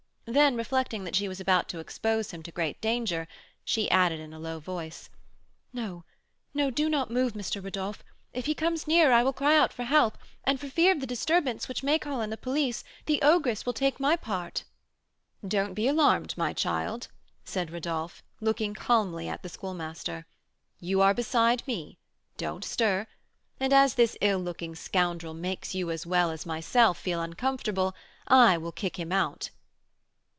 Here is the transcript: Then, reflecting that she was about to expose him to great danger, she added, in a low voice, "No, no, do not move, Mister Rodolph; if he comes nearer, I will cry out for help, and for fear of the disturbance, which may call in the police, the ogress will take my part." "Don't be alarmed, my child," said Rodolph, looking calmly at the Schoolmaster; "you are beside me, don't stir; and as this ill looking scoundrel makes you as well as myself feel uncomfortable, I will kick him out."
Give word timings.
Then, 0.25 0.55
reflecting 0.55 1.03
that 1.03 1.15
she 1.15 1.27
was 1.27 1.41
about 1.41 1.67
to 1.69 1.79
expose 1.79 2.31
him 2.31 2.41
to 2.43 2.53
great 2.53 2.79
danger, 2.79 3.27
she 3.65 3.91
added, 3.91 4.21
in 4.21 4.33
a 4.33 4.39
low 4.39 4.59
voice, 4.61 5.09
"No, 5.73 6.05
no, 6.53 6.69
do 6.71 6.89
not 6.89 7.11
move, 7.11 7.35
Mister 7.35 7.59
Rodolph; 7.59 8.01
if 8.31 8.45
he 8.45 8.55
comes 8.55 8.87
nearer, 8.87 9.11
I 9.11 9.23
will 9.23 9.33
cry 9.33 9.57
out 9.57 9.73
for 9.73 9.83
help, 9.83 10.17
and 10.45 10.57
for 10.57 10.69
fear 10.69 10.93
of 10.93 11.01
the 11.01 11.05
disturbance, 11.05 11.67
which 11.67 11.83
may 11.83 11.99
call 11.99 12.21
in 12.21 12.29
the 12.29 12.37
police, 12.37 12.85
the 13.07 13.21
ogress 13.21 13.65
will 13.65 13.73
take 13.73 13.99
my 13.99 14.15
part." 14.15 14.63
"Don't 15.45 15.73
be 15.73 15.85
alarmed, 15.85 16.37
my 16.37 16.53
child," 16.53 17.09
said 17.43 17.69
Rodolph, 17.69 18.23
looking 18.39 18.73
calmly 18.73 19.27
at 19.27 19.43
the 19.43 19.49
Schoolmaster; 19.49 20.27
"you 20.79 21.01
are 21.01 21.13
beside 21.15 21.61
me, 21.67 21.97
don't 22.37 22.63
stir; 22.63 23.05
and 23.59 23.73
as 23.73 23.95
this 23.95 24.15
ill 24.21 24.39
looking 24.39 24.75
scoundrel 24.77 25.33
makes 25.33 25.75
you 25.75 25.91
as 25.91 26.05
well 26.05 26.31
as 26.31 26.45
myself 26.45 26.97
feel 26.97 27.21
uncomfortable, 27.21 27.93
I 28.29 28.57
will 28.57 28.71
kick 28.71 28.97
him 28.97 29.11
out." 29.11 29.49